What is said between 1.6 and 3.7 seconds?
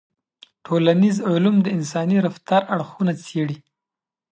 د انساني رفتار اړخونه څېړي.